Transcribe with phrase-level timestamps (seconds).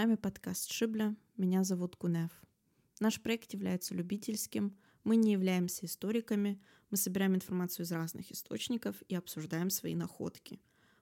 [0.00, 1.14] вами подкаст Шибля.
[1.36, 2.30] Меня зовут Кунев.
[3.00, 4.74] Наш проект является любительским.
[5.04, 6.58] Мы не являемся историками.
[6.88, 10.58] Мы собираем информацию из разных источников и обсуждаем свои находки.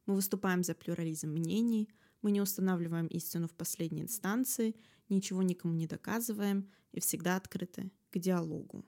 [0.06, 1.88] Мы выступаем за плюрализм мнений.
[2.22, 4.74] Мы не устанавливаем истину в последней инстанции,
[5.08, 8.84] ничего никому не доказываем и всегда открыты к диалогу.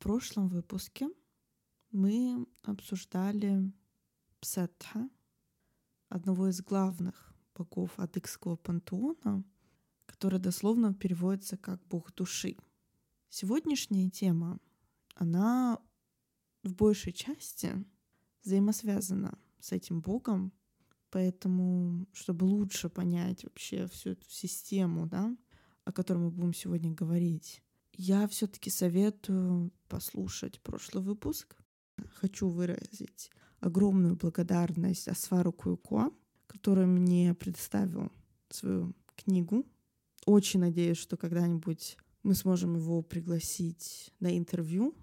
[0.00, 1.10] Прошлом выпуске
[1.92, 3.70] мы обсуждали
[4.40, 5.10] Псетха,
[6.08, 9.44] одного из главных богов адыгского пантеона,
[10.06, 12.56] который дословно переводится как бог души.
[13.28, 14.58] Сегодняшняя тема,
[15.14, 15.78] она
[16.62, 17.84] в большей части
[18.42, 20.50] взаимосвязана с этим богом,
[21.10, 25.36] поэтому, чтобы лучше понять вообще всю эту систему, да,
[25.84, 27.62] о которой мы будем сегодня говорить,
[28.00, 31.54] я все-таки советую послушать прошлый выпуск.
[32.14, 36.10] Хочу выразить огромную благодарность Асфару Куйко,
[36.46, 38.10] который мне предоставил
[38.48, 39.66] свою книгу.
[40.24, 44.94] Очень надеюсь, что когда-нибудь мы сможем его пригласить на интервью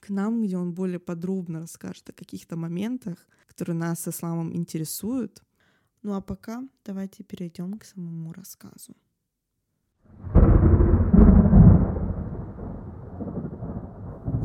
[0.00, 5.42] к нам, где он более подробно расскажет о каких-то моментах, которые нас с исламом интересуют.
[6.00, 8.96] Ну а пока давайте перейдем к самому рассказу.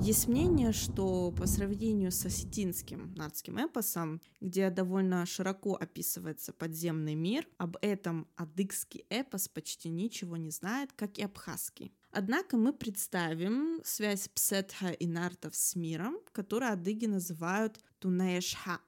[0.04, 7.48] Есть мнение, что по сравнению с осетинским нардским эпосом, где довольно широко описывается подземный мир,
[7.58, 11.94] об этом адыгский эпос почти ничего не знает, как и абхазский.
[12.12, 18.82] Однако мы представим связь Псетха и Нартов с миром, который адыги называют Тунеешха,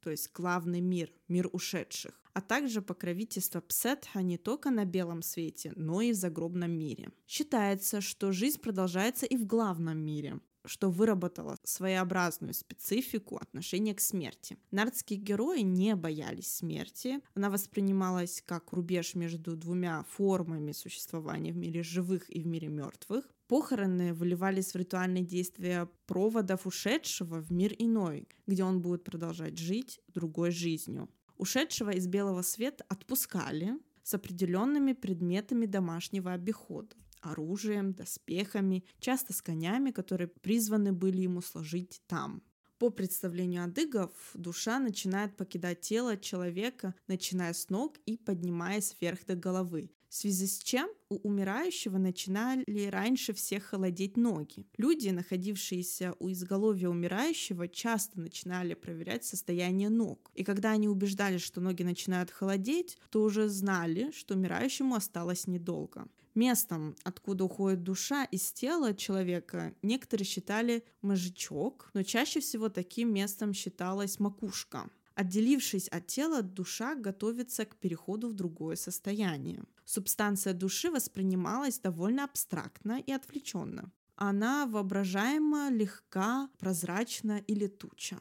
[0.00, 5.72] то есть главный мир, мир ушедших, а также покровительство Псетха не только на белом свете,
[5.76, 7.12] но и в загробном мире.
[7.28, 14.58] Считается, что жизнь продолжается и в главном мире, что выработало своеобразную специфику отношения к смерти.
[14.70, 17.20] Нардские герои не боялись смерти.
[17.34, 23.24] Она воспринималась как рубеж между двумя формами существования в мире живых и в мире мертвых.
[23.48, 30.00] Похороны выливались в ритуальные действия проводов ушедшего в мир иной, где он будет продолжать жить
[30.08, 31.08] другой жизнью.
[31.36, 36.94] Ушедшего из белого света отпускали с определенными предметами домашнего обихода
[37.30, 42.42] оружием, доспехами, часто с конями, которые призваны были ему сложить там.
[42.78, 49.34] По представлению адыгов, душа начинает покидать тело человека, начиная с ног и поднимаясь вверх до
[49.34, 54.66] головы, в связи с чем у умирающего начинали раньше всех холодеть ноги.
[54.78, 60.30] Люди, находившиеся у изголовья умирающего, часто начинали проверять состояние ног.
[60.34, 66.08] И когда они убеждались, что ноги начинают холодеть, то уже знали, что умирающему осталось недолго.
[66.34, 73.52] Местом, откуда уходит душа из тела человека, некоторые считали мозжечок, но чаще всего таким местом
[73.52, 74.88] считалась макушка.
[75.16, 79.64] Отделившись от тела, душа готовится к переходу в другое состояние.
[79.86, 83.90] Субстанция души воспринималась довольно абстрактно и отвлеченно.
[84.16, 88.18] Она воображаема, легка, прозрачна и летуча.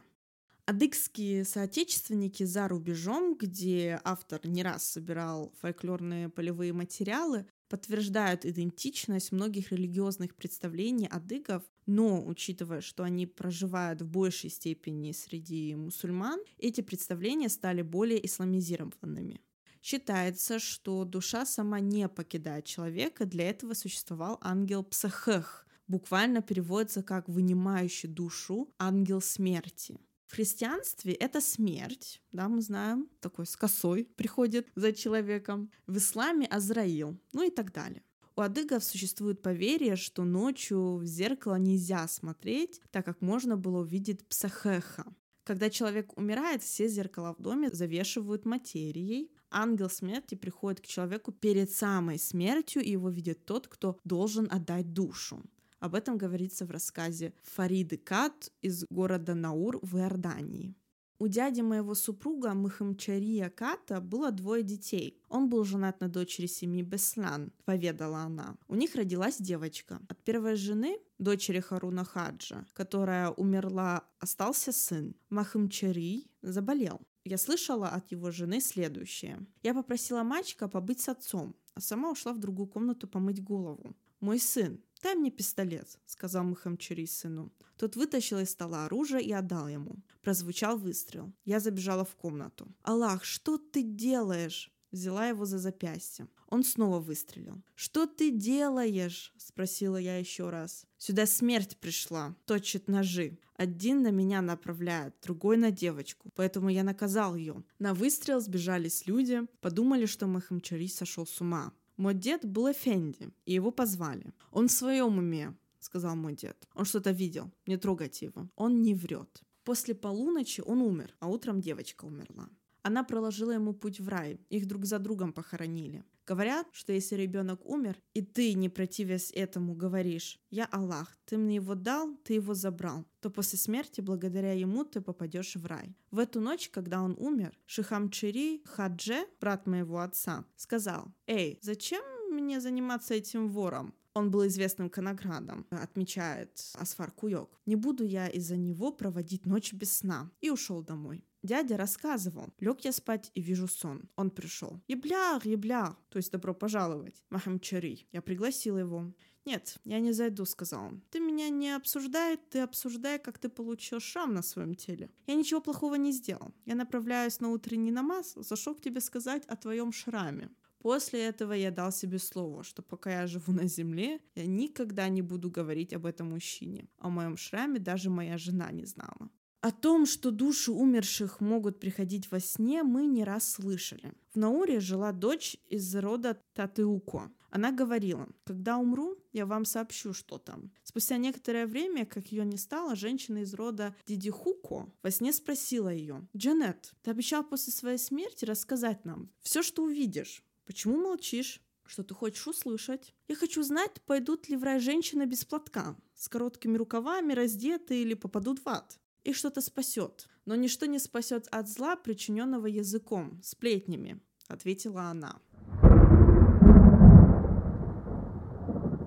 [0.66, 9.73] Адыгские соотечественники за рубежом, где автор не раз собирал фольклорные полевые материалы, подтверждают идентичность многих
[9.73, 17.50] религиозных представлений адыгов, но учитывая, что они проживают в большей степени среди мусульман, эти представления
[17.50, 19.41] стали более исламизированными.
[19.81, 27.29] Считается, что душа сама не покидает человека, для этого существовал ангел Псахех, буквально переводится как
[27.29, 30.00] «вынимающий душу ангел смерти».
[30.25, 35.72] В христианстве это смерть, да, мы знаем, такой с косой приходит за человеком.
[35.85, 38.02] В исламе Азраил, ну и так далее.
[38.37, 44.28] У адыгов существует поверье, что ночью в зеркало нельзя смотреть, так как можно было увидеть
[44.28, 45.05] псахеха.
[45.46, 49.32] Когда человек умирает, все зеркала в доме завешивают материей.
[49.52, 54.91] Ангел смерти приходит к человеку перед самой смертью, и его видит тот, кто должен отдать
[54.91, 55.41] душу.
[55.79, 60.76] Об этом говорится в рассказе Фариды Кат из города Наур в Иордании.
[61.17, 65.17] У дяди моего супруга Махамчария Ката было двое детей.
[65.29, 68.58] Он был женат на дочери семьи Беслан, поведала она.
[68.67, 70.02] У них родилась девочка.
[70.09, 75.16] От первой жены, дочери Харуна Хаджа, которая умерла, остался сын.
[75.29, 77.00] Махамчари заболел.
[77.23, 79.47] Я слышала от его жены следующее.
[79.64, 83.96] Я попросила мальчика побыть с отцом, а сама ушла в другую комнату помыть голову.
[84.20, 87.52] Мой сын, «Дай мне пистолет»,— сказал Мухамчури сыну.
[87.78, 89.97] Тот вытащил из стола оружие и отдал ему.
[90.23, 91.31] Прозвучал выстрел.
[91.43, 92.73] Я забежала в комнату.
[92.81, 96.28] «Аллах, что ты делаешь?»— взяла его за запястье.
[96.47, 97.61] Он снова выстрелил.
[97.75, 100.87] «Что ты делаешь?»— спросила я еще раз.
[100.97, 103.37] «Сюда смерть пришла, точит ножи.
[103.58, 107.63] Один на меня направляет, другой на девочку, поэтому я наказал ее.
[107.78, 111.73] На выстрел сбежались люди, подумали, что Махамчари сошел с ума.
[111.97, 114.34] Мой дед был Эфенди, и его позвали.
[114.52, 116.68] Он в своем уме, сказал мой дед.
[116.74, 118.50] Он что-то видел, не трогайте его.
[118.56, 119.44] Он не врет.
[119.64, 122.50] После полуночи он умер, а утром девочка умерла.
[122.82, 124.40] Она проложила ему путь в рай.
[124.50, 126.03] Их друг за другом похоронили.
[126.27, 131.55] Говорят, что если ребенок умер, и ты, не противясь этому, говоришь «Я Аллах, ты мне
[131.55, 135.95] его дал, ты его забрал», то после смерти благодаря ему ты попадешь в рай.
[136.09, 142.59] В эту ночь, когда он умер, Шихамчири Хадже, брат моего отца, сказал «Эй, зачем мне
[142.59, 143.93] заниматься этим вором?
[144.16, 147.59] Он был известным коноградом, отмечает Асфар Куйок.
[147.66, 150.31] Не буду я из-за него проводить ночь без сна.
[150.39, 151.25] И ушел домой.
[151.46, 152.47] Дядя рассказывал.
[152.59, 154.09] Лег я спать и вижу сон.
[154.16, 154.82] Он пришел.
[154.88, 157.24] Ебляр, ебляр, то есть добро пожаловать.
[157.30, 158.08] Махамчари.
[158.12, 159.14] Я пригласил его.
[159.46, 161.02] «Нет, я не зайду»,— сказал он.
[161.12, 165.12] «Ты меня не обсуждай, ты обсуждай, как ты получил шрам на своем теле.
[165.28, 166.52] Я ничего плохого не сделал.
[166.66, 170.50] Я направляюсь на утренний намаз, зашел к тебе сказать о твоем шраме.
[170.80, 175.22] После этого я дал себе слово, что пока я живу на земле, я никогда не
[175.22, 176.88] буду говорить об этом мужчине.
[176.97, 179.30] О моем шраме даже моя жена не знала.
[179.66, 184.14] О том, что души умерших могут приходить во сне, мы не раз слышали.
[184.32, 187.32] В Науре жила дочь из рода Татыуко.
[187.50, 190.72] Она говорила, когда умру, я вам сообщу, что там.
[190.84, 196.28] Спустя некоторое время, как ее не стало, женщина из рода Дидихуко во сне спросила ее,
[196.38, 200.44] «Джанет, ты обещал после своей смерти рассказать нам все, что увидишь.
[200.68, 201.59] Почему молчишь?
[201.88, 203.16] Что ты хочешь услышать?
[203.28, 208.14] Я хочу знать, пойдут ли в рай женщины без платка, с короткими рукавами, раздеты или
[208.14, 209.00] попадут в ад.
[209.25, 210.27] Их что-то спасет.
[210.45, 215.41] Но ничто не спасет от зла, причиненного языком, сплетнями, ответила она.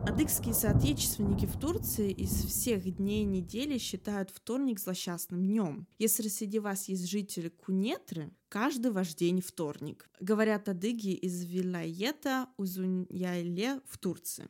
[0.04, 5.86] Адыгские соотечественники в Турции из всех дней недели считают вторник злосчастным днем.
[5.98, 10.10] Если среди вас есть жители Кунетры, каждый ваш день вторник.
[10.18, 14.48] Говорят адыги из Вилаета Узуньяйле в Турции.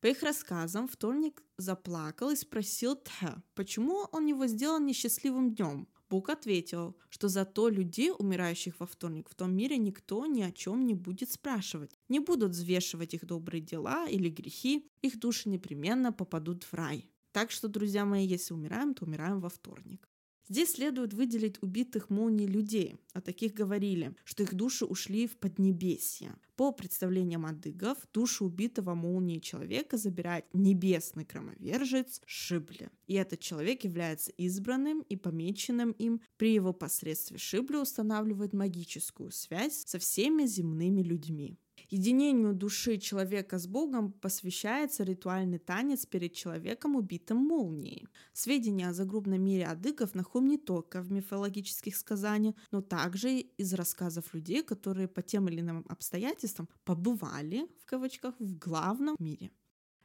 [0.00, 5.88] По их рассказам, вторник заплакал и спросил Тха, почему он его сделал несчастливым днем.
[6.10, 10.84] Бог ответил, что зато людей, умирающих во вторник, в том мире никто ни о чем
[10.84, 11.96] не будет спрашивать.
[12.08, 17.08] Не будут взвешивать их добрые дела или грехи, их души непременно попадут в рай.
[17.30, 20.09] Так что, друзья мои, если умираем, то умираем во вторник.
[20.50, 22.96] Здесь следует выделить убитых молнией людей.
[23.12, 26.34] О таких говорили, что их души ушли в Поднебесье.
[26.56, 32.90] По представлениям адыгов, душу убитого молнией человека забирает небесный громовержец Шибли.
[33.06, 36.20] И этот человек является избранным и помеченным им.
[36.36, 41.60] При его посредстве Шибли устанавливает магическую связь со всеми земными людьми.
[41.90, 48.06] Единению души человека с Богом посвящается ритуальный танец перед человеком, убитым молнией.
[48.32, 54.32] Сведения о загробном мире адыгов находим не только в мифологических сказаниях, но также из рассказов
[54.34, 59.50] людей, которые по тем или иным обстоятельствам побывали, в кавычках, в главном мире.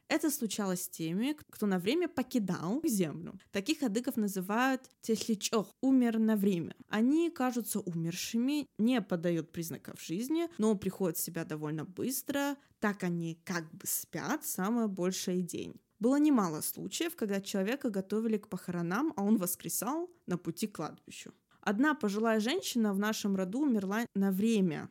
[0.08, 3.34] Это случалось с теми, кто на время покидал землю.
[3.50, 6.76] Таких адыгов называют тесличох, умер на время.
[6.88, 13.40] Они кажутся умершими, не подают признаков жизни, но приходят в себя довольно быстро, так они
[13.44, 15.74] как бы спят самое большее день.
[15.98, 21.32] Было немало случаев, когда человека готовили к похоронам, а он воскресал на пути к кладбищу.
[21.66, 24.88] Одна пожилая женщина в нашем роду умерла на время.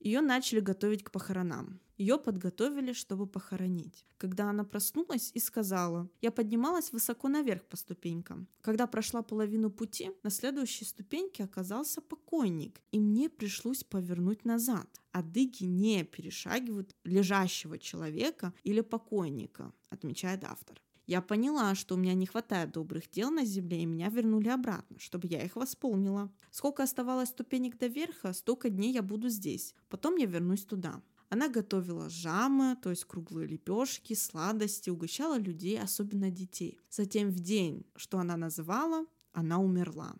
[0.00, 1.78] Ее начали готовить к похоронам.
[1.96, 4.04] Ее подготовили, чтобы похоронить.
[4.18, 8.48] Когда она проснулась и сказала, я поднималась высоко наверх по ступенькам.
[8.62, 14.88] Когда прошла половину пути, на следующей ступеньке оказался покойник, и мне пришлось повернуть назад.
[15.12, 20.82] А дыги не перешагивают лежащего человека или покойника, отмечает автор.
[21.06, 24.98] Я поняла, что у меня не хватает добрых дел на земле, и меня вернули обратно,
[24.98, 26.32] чтобы я их восполнила.
[26.50, 29.74] Сколько оставалось ступенек до верха, столько дней я буду здесь.
[29.88, 31.00] Потом я вернусь туда.
[31.28, 36.78] Она готовила жамы, то есть круглые лепешки, сладости, угощала людей, особенно детей.
[36.90, 40.14] Затем в день, что она называла, она умерла.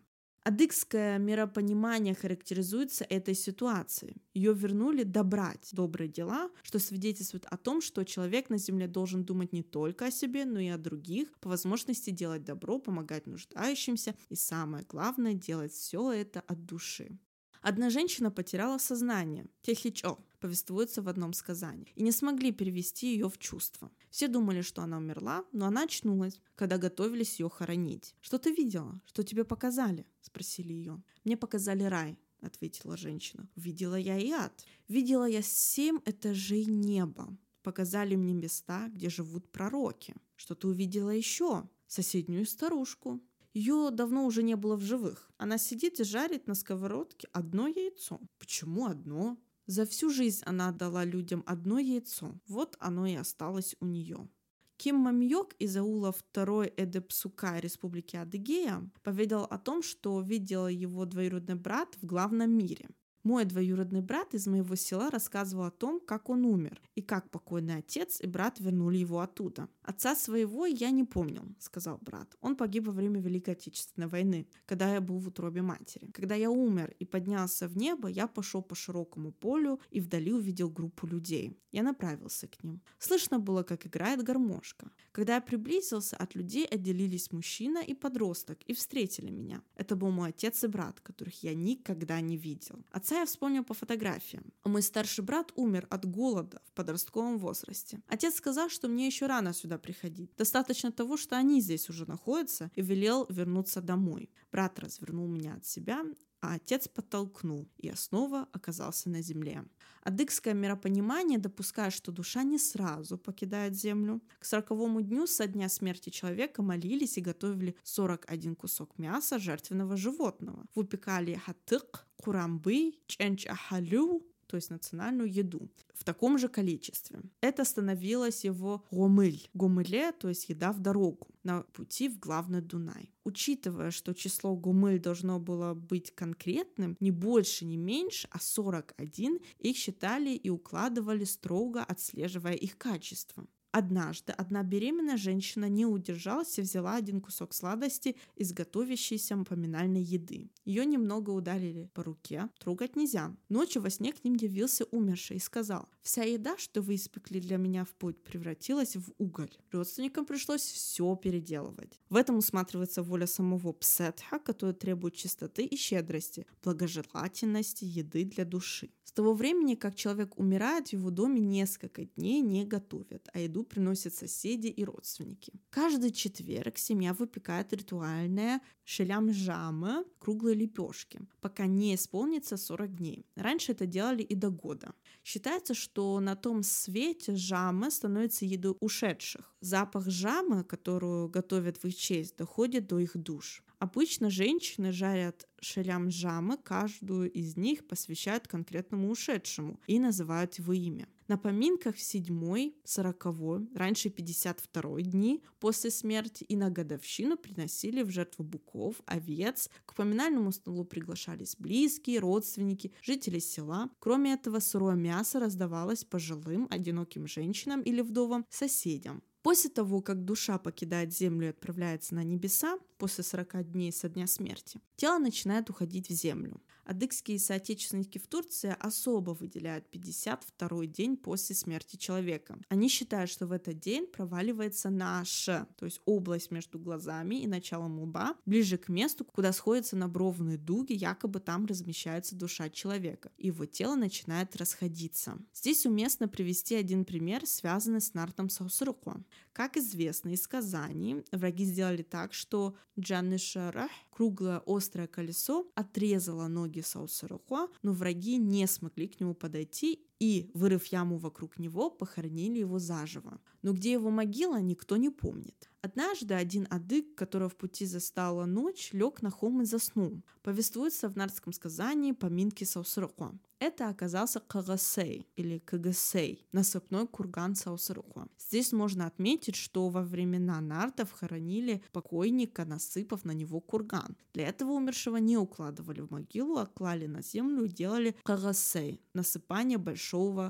[0.47, 4.23] Адыгское миропонимание характеризуется этой ситуацией.
[4.33, 9.53] Ее вернули добрать добрые дела, что свидетельствует о том, что человек на земле должен думать
[9.53, 14.37] не только о себе, но и о других, по возможности делать добро, помогать нуждающимся и
[14.37, 17.19] самое главное, делать все это от души.
[17.61, 23.39] Одна женщина потеряла сознание, Техичо, повествуется в одном сказании, и не смогли перевести ее в
[23.39, 23.91] чувство.
[24.11, 28.15] Все думали, что она умерла, но она очнулась, когда готовились ее хоронить.
[28.21, 29.01] «Что ты видела?
[29.07, 31.03] Что тебе показали?»– спросили ее.
[31.25, 33.49] «Мне показали рай»,— ответила женщина.
[33.57, 34.65] «Видела я и ад.
[34.89, 37.37] Видела я семь этажей неба.
[37.63, 40.15] Показали мне места, где живут пророки.
[40.37, 41.69] Что ты увидела еще?
[41.89, 43.21] Соседнюю старушку.
[43.55, 45.31] Ее давно уже не было в живых.
[45.39, 48.21] Она сидит и жарит на сковородке одно яйцо.
[48.39, 49.37] Почему одно?
[49.67, 52.35] За всю жизнь она отдала людям одно яйцо.
[52.47, 54.29] Вот оно и осталось у нее.
[54.77, 61.55] Ким Мамьёк из аула 2 Эдепсука Республики Адыгея поведал о том, что видел его двоюродный
[61.55, 62.89] брат в главном мире.
[63.27, 67.79] Мой двоюродный брат из моего села рассказывал о том, как он умер, и как покойный
[67.79, 69.69] отец и брат вернули его оттуда.
[69.83, 72.37] «Отца своего я не помнил»,— сказал брат.
[72.41, 76.09] «Он погиб во время Великой Отечественной войны, когда я был в утробе матери.
[76.13, 80.71] Когда я умер и поднялся в небо, я пошел по широкому полю и вдали увидел
[80.71, 81.59] группу людей.
[81.73, 82.81] Я направился к ним.
[82.99, 84.91] Слышно было, как играет гармошка.
[85.13, 89.63] Когда я приблизился, от людей отделились мужчина и подросток и встретили меня.
[89.75, 92.85] Это был мой отец и брат, которых я никогда не видел.
[92.93, 94.53] Отца я вспомнил по фотографиям.
[94.65, 98.01] Мой старший брат умер от голода в подростковом возрасте.
[98.09, 100.31] Отец сказал, что мне еще рано сюда приходить.
[100.37, 104.31] Достаточно того, что они здесь уже находятся, и велел вернуться домой.
[104.53, 106.05] Брат развернул меня от себя,
[106.47, 109.65] а отец подтолкнул, и я снова оказался на земле.
[110.03, 114.23] Адыгское миропонимание допускает, что душа не сразу покидает землю.
[114.39, 120.67] К сороковому дню со дня смерти человека молились и готовили 41 кусок мяса жертвенного животного.
[120.77, 127.21] Выпекали хатык, курамбы, ченч ахалю, то есть национальную еду, в таком же количестве.
[127.41, 129.49] Это становилось его гомыль.
[129.55, 133.11] Гомыле, то есть еда в дорогу, на пути в главный Дунай.
[133.25, 139.77] Учитывая, что число гумыль должно было быть конкретным, не больше, не меньше, а 41, их
[139.77, 143.47] считали и укладывали строго, отслеживая их качество.
[143.73, 150.51] Однажды одна беременная женщина не удержалась и взяла один кусок сладости из готовящейся поминальной еды.
[150.65, 153.37] Ее немного ударили по руке, трогать нельзя.
[153.49, 157.59] Ночью во сне к ним явился умерший и сказал, «Вся еда, что вы испекли для
[157.59, 159.55] меня в путь, превратилась в уголь.
[159.71, 162.01] Родственникам пришлось все переделывать».
[162.09, 168.91] В этом усматривается воля самого Псетха, которая требует чистоты и щедрости, благожелательности еды для души.
[169.17, 174.13] Того времени, как человек умирает, в его доме несколько дней не готовят, а еду приносят
[174.13, 175.55] соседи и родственники.
[175.71, 183.25] Каждый четверг семья выпекает ритуальное шелям жама, круглые лепешки, пока не исполнится 40 дней.
[183.37, 184.93] Раньше это делали и до года.
[185.25, 189.55] Считается, что на том свете жама становится едой ушедших.
[189.61, 193.65] Запах жамы, которую готовят в их честь, доходит до их душ.
[193.79, 201.09] Обычно женщины жарят шелям жамы, каждую из них посвящают конкретному ушедшему и называют его имя.
[201.29, 208.11] На поминках в седьмой, сороковой, раньше 52 дни после смерти и на годовщину приносили в
[208.11, 209.69] жертву буков, овец.
[209.85, 213.91] К поминальному столу приглашались близкие, родственники, жители села.
[213.99, 219.23] Кроме этого, сырое мясо раздавалось пожилым, одиноким женщинам или вдовам, соседям.
[219.47, 224.27] После того, как душа покидает землю и отправляется на небеса, после 40 дней со дня
[224.27, 226.61] смерти, тело начинает уходить в землю.
[226.85, 232.59] Адыгские соотечественники в Турции особо выделяют 52-й день после смерти человека.
[232.69, 237.99] Они считают, что в этот день проваливается наша, то есть область между глазами и началом
[237.99, 243.67] лба, ближе к месту, куда сходятся набровные дуги, якобы там размещается душа человека, и его
[243.67, 245.39] тело начинает расходиться.
[245.53, 249.25] Здесь уместно привести один пример, связанный с Нартом Саусруко.
[249.53, 256.81] Как известно из сказаний, враги сделали так, что Джанны Шарах, круглое острое колесо, отрезало ноги
[256.81, 262.79] Саусарухуа, но враги не смогли к нему подойти и, вырыв яму вокруг него, похоронили его
[262.79, 263.41] заживо.
[263.63, 265.71] Но где его могила, никто не помнит.
[265.83, 270.23] Однажды один адык, которого в пути застала ночь, лег на холм и заснул.
[270.43, 273.39] Повествуется в нардском сказании поминки Саусарухуа.
[273.59, 278.29] Это оказался Кагасей или Кагасей, насыпной курган Саусарухуа.
[278.39, 284.17] Здесь можно отметить, что во времена нардов хоронили покойника, насыпав на него курган.
[284.35, 289.79] Для этого умершего не укладывали в могилу, а клали на землю и делали Кагасей, насыпание
[289.79, 290.06] большого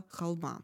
[0.08, 0.62] холма.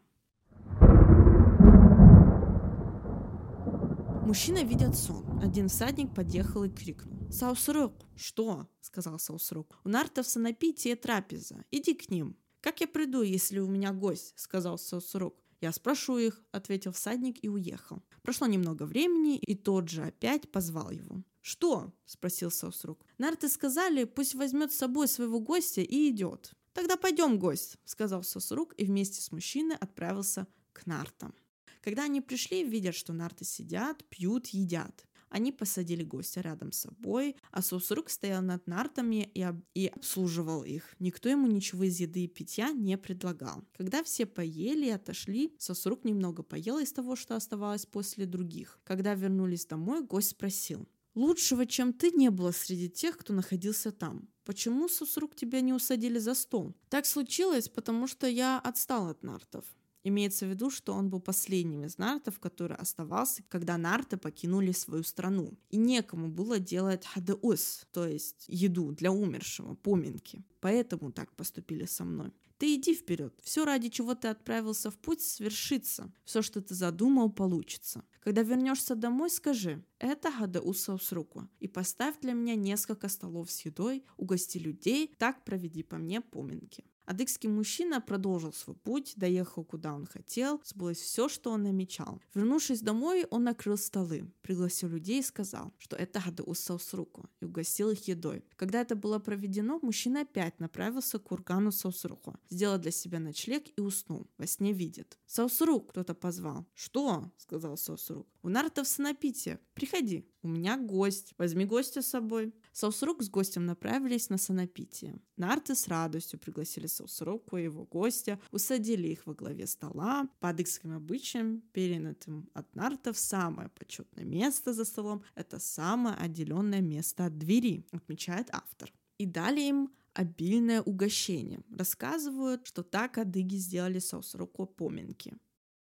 [4.25, 5.39] Мужчина видит сон.
[5.43, 7.31] Один всадник подъехал и крикнул.
[7.31, 9.79] «Саусрук!» «Что?»— сказал Саусрук.
[9.83, 11.65] «У нартов санапитие трапеза.
[11.71, 12.37] Иди к ним».
[12.61, 15.35] «Как я приду, если у меня гость?»— сказал Саусрук.
[15.59, 18.01] «Я спрошу их»,— ответил всадник и уехал.
[18.21, 21.23] Прошло немного времени, и тот же опять позвал его.
[21.41, 23.05] «Что?»— спросил Саусрук.
[23.17, 26.53] «Нарты сказали, пусть возьмет с собой своего гостя и идет».
[26.73, 31.33] «Тогда пойдем, гость»,— сказал Саусрук и вместе с мужчиной отправился к нартам.
[31.81, 35.05] Когда они пришли, видят, что нарты сидят, пьют, едят.
[35.29, 39.61] Они посадили гостя рядом с собой, а Саусрук стоял над нартами и, об...
[39.73, 40.95] и обслуживал их.
[40.99, 43.63] Никто ему ничего из еды и питья не предлагал.
[43.75, 48.79] Когда все поели и отошли, Саусрук немного поел из того, что оставалось после других.
[48.83, 54.27] Когда вернулись домой, гость спросил, Лучшего, чем ты, не было среди тех, кто находился там.
[54.45, 56.73] Почему, Сусрук, тебя не усадили за стол?
[56.89, 59.65] Так случилось, потому что я отстал от нартов.
[60.05, 65.03] Имеется в виду, что он был последним из нартов, который оставался, когда нарты покинули свою
[65.03, 65.57] страну.
[65.69, 70.43] И некому было делать хадеус, то есть еду для умершего, поминки.
[70.59, 72.33] Поэтому так поступили со мной.
[72.57, 73.33] Ты иди вперед.
[73.43, 76.11] Все, ради чего ты отправился в путь, свершится.
[76.25, 78.03] Все, что ты задумал, получится.
[78.23, 83.65] Когда вернешься домой, скажи «Это Хадаусау с руку» и поставь для меня несколько столов с
[83.65, 86.85] едой, угости людей, так проведи по мне поминки.
[87.05, 92.21] Адыгский мужчина продолжил свой путь, доехал куда он хотел, сбылось все, что он намечал.
[92.33, 97.89] Вернувшись домой, он накрыл столы, пригласил людей и сказал, что это Гадаус Саусруку, и угостил
[97.89, 98.43] их едой.
[98.55, 103.81] Когда это было проведено, мужчина опять направился к кургану Саусруку, сделал для себя ночлег и
[103.81, 104.27] уснул.
[104.37, 105.17] Во сне видит.
[105.25, 106.65] «Саусрук!» кто-то позвал.
[106.73, 108.27] «Что?»— сказал Саусрук.
[108.41, 109.59] «У Нартов санапитие.
[109.73, 110.27] Приходи.
[110.41, 111.33] У меня гость.
[111.37, 112.53] Возьми гостя с собой».
[112.73, 115.15] Саусрук с гостем направились на санапитие.
[115.37, 120.27] Нарты с радостью пригласили Саусруку и его гостя, усадили их во главе стола.
[120.39, 127.27] По адыгским обычаям, перенятым от нартов, самое почетное место за столом– это самое отделенное место
[127.27, 128.91] от двери, отмечает автор.
[129.19, 131.61] И дали им обильное угощение.
[131.69, 135.37] Рассказывают, что так адыги сделали Саусруку поминки.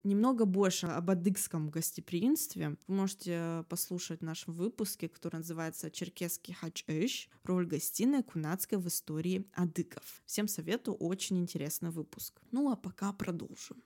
[0.06, 7.28] Немного больше об адыгском гостеприимстве вы можете послушать в нашем выпуске, который называется «Черкесский хач-эш.
[7.42, 10.22] Роль гостиной кунацкой в истории адыгов».
[10.24, 12.40] Всем советую, очень интересный выпуск.
[12.52, 13.82] Ну а пока продолжим.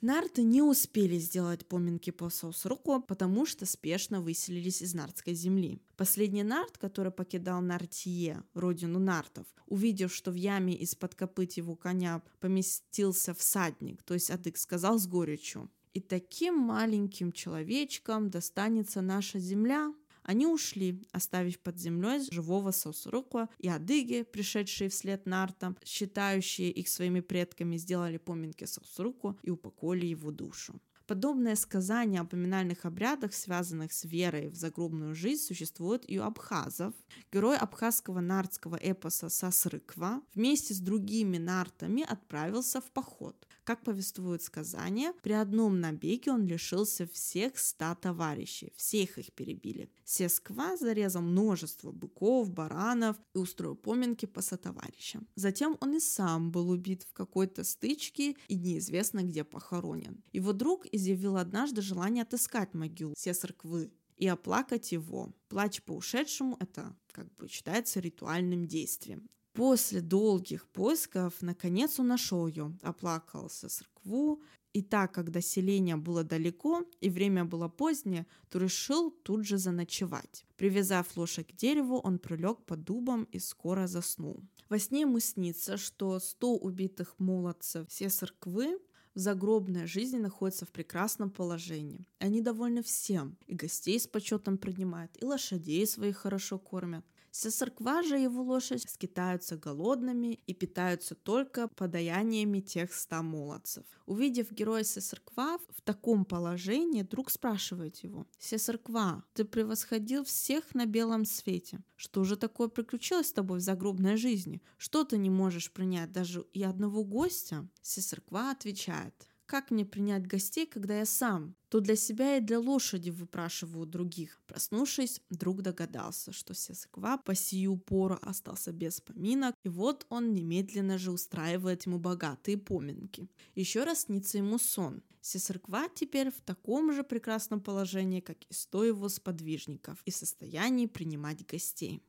[0.00, 5.80] Нарты не успели сделать поминки по Саусруку, потому что спешно выселились из нартской земли.
[5.96, 12.22] Последний нарт, который покидал Нартие, родину нартов, увидев, что в яме из-под копыт его коня
[12.40, 19.94] поместился всадник, то есть Адык сказал с горечью, «И таким маленьким человечкам достанется наша земля?»
[20.24, 27.20] Они ушли, оставив под землей живого Сосурука, и адыги, пришедшие вслед Нарта, считающие их своими
[27.20, 30.80] предками, сделали поминки Сосуруку и упокоили его душу.
[31.06, 36.94] Подобное сказание о поминальных обрядах, связанных с верой в загробную жизнь, существует и у абхазов.
[37.30, 43.46] Герой абхазского нартского эпоса Сасрыква вместе с другими нартами отправился в поход.
[43.64, 49.90] Как повествует сказание, при одном набеге он лишился всех ста товарищей, всех их перебили.
[50.04, 55.26] Сесква зарезал множество быков, баранов и устроил поминки по сотоварищам.
[55.34, 60.22] Затем он и сам был убит в какой-то стычке и неизвестно где похоронен.
[60.32, 65.34] Его друг изъявил однажды желание отыскать могилу Сесарквы и оплакать его.
[65.48, 69.30] Плач по ушедшему– это как бы считается ритуальным действием.
[69.54, 76.24] После долгих поисков, наконец он нашел ее, оплакался церкву, и так как до селения было
[76.24, 80.44] далеко и время было позднее, то решил тут же заночевать.
[80.56, 84.42] Привязав лошадь к дереву, он прилег под дубом и скоро заснул.
[84.68, 88.80] Во сне ему снится, что сто убитых молодцев все церквы
[89.14, 92.08] в загробной жизни находятся в прекрасном положении.
[92.18, 97.04] Они довольны всем, и гостей с почетом принимают, и лошадей своих хорошо кормят.
[97.36, 103.84] Сесарква же его лошадь скитаются голодными и питаются только подаяниями тех ста молодцев.
[104.06, 111.24] Увидев героя Сесарква в таком положении, друг спрашивает его, «Сесарква, ты превосходил всех на белом
[111.24, 111.82] свете.
[111.96, 114.62] Что же такое приключилось с тобой в загробной жизни?
[114.76, 120.66] Что ты не можешь принять даже и одного гостя?» Сесарква отвечает, как мне принять гостей,
[120.66, 121.54] когда я сам?
[121.68, 124.40] То для себя и для лошади выпрашиваю других.
[124.46, 130.98] Проснувшись, друг догадался, что Сесква по сию пору остался без поминок, и вот он немедленно
[130.98, 133.28] же устраивает ему богатые поминки.
[133.54, 135.02] Еще раз снится ему сон.
[135.20, 140.86] Сесарква теперь в таком же прекрасном положении, как и сто его сподвижников, и в состоянии
[140.86, 142.02] принимать гостей.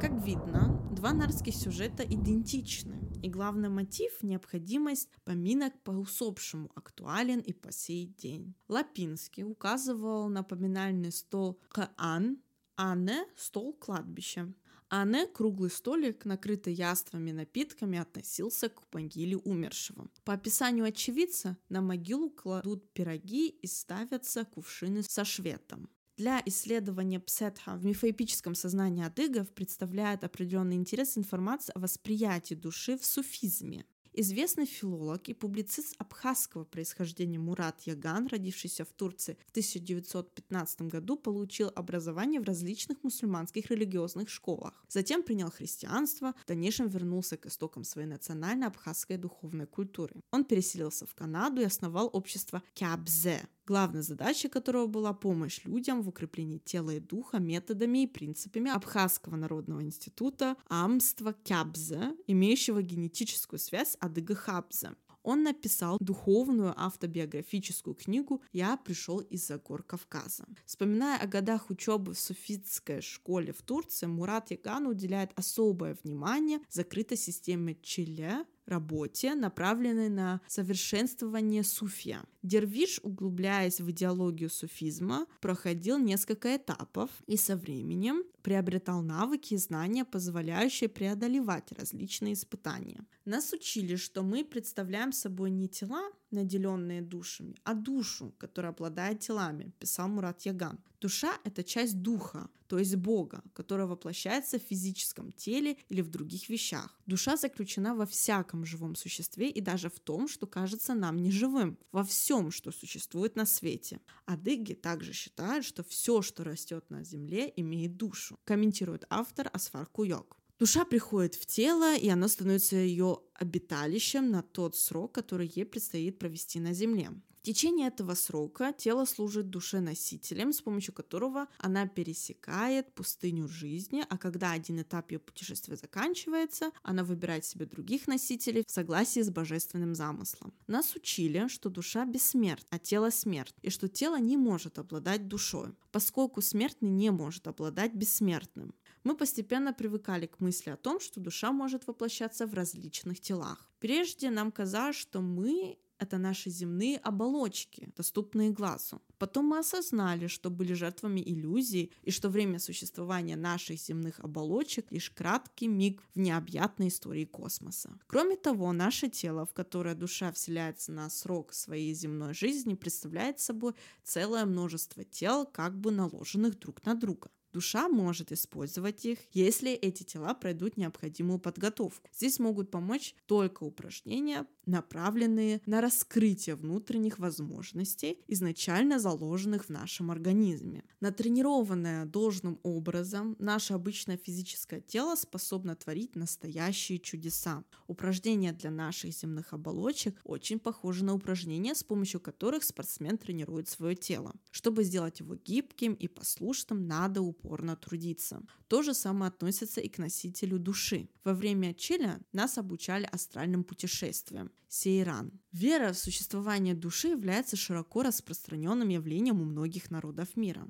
[0.00, 7.52] Как видно, два нарских сюжета идентичны, и главный мотив– необходимость поминок по усопшему актуален и
[7.52, 8.54] по сей день.
[8.68, 12.38] Лапинский указывал на поминальный стол Каан,
[12.76, 14.52] а не стол кладбища.
[14.88, 20.08] А не круглый столик, накрытый яствами напитками, относился к могиле умершего.
[20.24, 25.90] По описанию очевидца, на могилу кладут пироги и ставятся кувшины со шветом.
[26.16, 33.04] Для исследования псетха в мифоэпическом сознании адыгов представляет определенный интерес информация о восприятии души в
[33.04, 33.84] суфизме.
[34.14, 41.70] Известный филолог и публицист абхазского происхождения Мурат Яган, родившийся в Турции в 1915 году, получил
[41.74, 44.86] образование в различных мусульманских религиозных школах.
[44.88, 50.14] Затем принял христианство, в дальнейшем вернулся к истокам своей национальной абхазской духовной культуры.
[50.30, 56.08] Он переселился в Канаду и основал общество Кябзе, главной задачей которого была помощь людям в
[56.08, 63.92] укреплении тела и духа методами и принципами Абхазского народного института Амства Кябзе, имеющего генетическую связь
[63.92, 64.92] с Адыга Хабзе
[65.26, 70.44] он написал духовную автобиографическую книгу «Я пришел из-за гор Кавказа».
[70.64, 77.16] Вспоминая о годах учебы в суфитской школе в Турции, Мурат Яган уделяет особое внимание закрытой
[77.16, 82.24] системе Чиле, работе, направленной на совершенствование суфия.
[82.42, 90.04] Дервиш, углубляясь в идеологию суфизма, проходил несколько этапов и со временем приобретал навыки и знания,
[90.04, 93.04] позволяющие преодолевать различные испытания.
[93.24, 99.72] Нас учили, что мы представляем собой не тела, наделенные душами, а душу, которая обладает телами,
[99.78, 100.78] писал Мурат Яган.
[101.00, 106.48] Душа— это часть духа, то есть Бога, которая воплощается в физическом теле или в других
[106.48, 106.98] вещах.
[107.06, 112.02] Душа заключена во всяком живом существе и даже в том, что кажется нам неживым, во
[112.02, 114.00] всем, что существует на свете.
[114.26, 120.36] Адыги также считают, что все, что растет на земле, имеет душу, комментирует автор Асфар Куйок.
[120.58, 126.18] Душа приходит в тело, и оно становится ее обиталищем на тот срок, который ей предстоит
[126.18, 127.10] провести на Земле.
[127.36, 134.16] В течение этого срока тело служит душе-носителем, с помощью которого она пересекает пустыню жизни, а
[134.16, 139.94] когда один этап ее путешествия заканчивается, она выбирает себе других носителей в согласии с божественным
[139.94, 140.54] замыслом.
[140.66, 145.76] Нас учили, что душа бессмертна, а тело смерть, и что тело не может обладать душой,
[145.92, 148.74] поскольку смертный не может обладать бессмертным
[149.06, 153.70] мы постепенно привыкали к мысли о том, что душа может воплощаться в различных телах.
[153.78, 159.00] Прежде нам казалось, что мы это наши земные оболочки, доступные глазу.
[159.18, 165.10] Потом мы осознали, что были жертвами иллюзий и что время существования наших земных оболочек лишь
[165.10, 167.96] краткий миг в необъятной истории космоса.
[168.08, 173.74] Кроме того, наше тело, в которое душа вселяется на срок своей земной жизни, представляет собой
[174.02, 177.30] целое множество тел, как бы наложенных друг на друга.
[177.56, 182.06] Душа может использовать их, если эти тела пройдут необходимую подготовку.
[182.12, 190.84] Здесь могут помочь только упражнения, направленные на раскрытие внутренних возможностей, изначально заложенных в нашем организме.
[191.00, 197.64] Натренированное должным образом, наше обычное физическое тело способно творить настоящие чудеса.
[197.86, 203.94] Упражнения для наших земных оболочек очень похожи на упражнения, с помощью которых спортсмен тренирует свое
[203.94, 204.34] тело.
[204.50, 208.42] Чтобы сделать его гибким и послушным, надо упорно трудиться.
[208.68, 211.08] То же самое относится и к носителю души.
[211.24, 214.50] Во время челя нас обучали астральным путешествиям.
[214.68, 215.32] Сейран.
[215.52, 220.68] Вера в существование души является широко распространенным явлением у многих народов мира.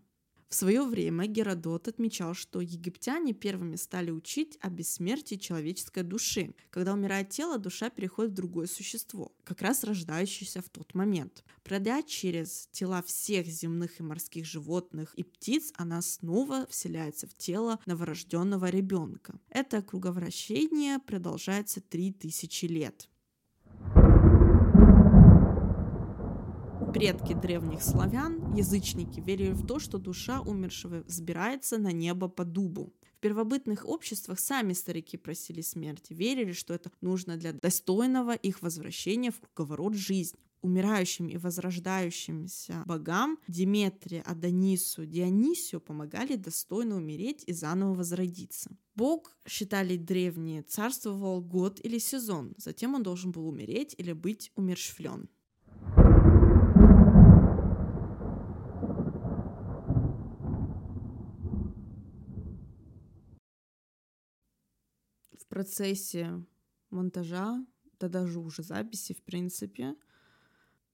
[0.57, 6.55] Свое время Геродот отмечал, что египтяне первыми стали учить о бессмертии человеческой души.
[6.71, 11.45] Когда умирает тело, душа переходит в другое существо, как раз рождающееся в тот момент.
[11.62, 17.79] Пройдя через тела всех земных и морских животных и птиц, она снова вселяется в тело
[17.85, 19.38] новорожденного ребенка.
[19.51, 23.11] Это круговращение продолжается 3000 лет.
[26.96, 32.94] Предки древних славян, язычники, верили в то, что душа умершего взбирается на небо по дубу.
[33.18, 39.30] В первобытных обществах сами старики просили смерти, верили, что это нужно для достойного их возвращения
[39.30, 40.40] в круговорот жизни.
[40.62, 48.70] Умирающим и возрождающимся богам Диметре, Адонису, Дионисию помогали достойно умереть и заново возродиться.
[48.94, 55.28] Бог, считали древние, царствовал год или сезон, затем он должен был умереть или быть умершвлен.
[65.46, 66.45] в процессе
[66.90, 67.64] монтажа,
[67.99, 69.97] да даже уже записи, в принципе,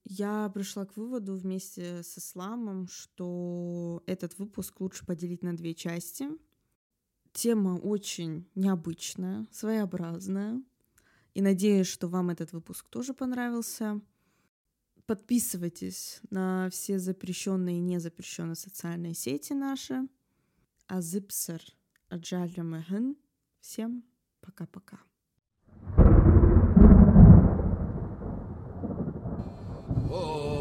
[0.05, 6.29] я пришла к выводу вместе с Исламом, что этот выпуск лучше поделить на две части.
[7.33, 10.63] Тема очень необычная, своеобразная.
[11.35, 14.01] И надеюсь, что вам этот выпуск тоже понравился.
[15.07, 20.07] Подписывайтесь на все запрещенные и незапрещенные социальные сети наши.
[20.87, 21.61] Азипсер
[22.11, 23.17] Аджалямахын.
[23.59, 24.05] Всем
[24.43, 24.99] Пока-пока.
[30.11, 30.52] Oh.